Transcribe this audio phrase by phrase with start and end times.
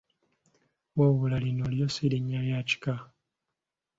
[0.97, 2.93] Wabula lino lyo si linnya lya kika.